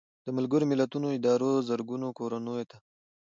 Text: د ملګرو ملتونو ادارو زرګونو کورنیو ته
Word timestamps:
د 0.25 0.27
ملګرو 0.37 0.69
ملتونو 0.71 1.07
ادارو 1.17 1.51
زرګونو 1.67 2.07
کورنیو 2.17 2.67
ته 2.69 2.77